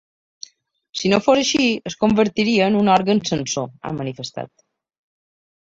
Si 1.01 1.11
no 1.13 1.19
fos 1.25 1.41
així, 1.41 1.67
es 1.91 1.97
convertiria 2.05 2.71
en 2.73 2.81
un 2.83 2.91
òrgan 2.97 3.25
censor, 3.33 3.73
ha 3.91 3.95
manifestat. 4.01 4.55